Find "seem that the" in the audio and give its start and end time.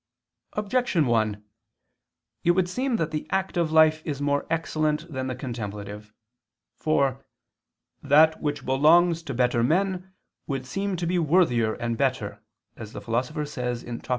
2.67-3.27